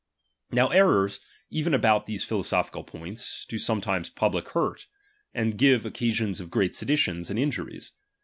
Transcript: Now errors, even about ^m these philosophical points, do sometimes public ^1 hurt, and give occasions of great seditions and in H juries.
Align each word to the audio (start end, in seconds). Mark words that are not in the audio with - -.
Now 0.49 0.69
errors, 0.69 1.19
even 1.51 1.75
about 1.75 2.05
^m 2.05 2.05
these 2.07 2.23
philosophical 2.23 2.83
points, 2.83 3.45
do 3.47 3.59
sometimes 3.59 4.09
public 4.09 4.45
^1 4.45 4.51
hurt, 4.53 4.87
and 5.31 5.59
give 5.59 5.85
occasions 5.85 6.39
of 6.41 6.49
great 6.49 6.73
seditions 6.75 7.29
and 7.29 7.37
in 7.37 7.49
H 7.49 7.55
juries. 7.57 7.91